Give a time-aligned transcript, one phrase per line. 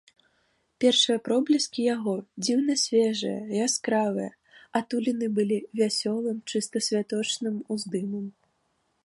[0.83, 2.13] Першыя пробліскі яго,
[2.47, 4.29] дзіўна свежыя, яскравыя,
[4.81, 8.25] атулены былі вясёлым, чыста святочным уздымам.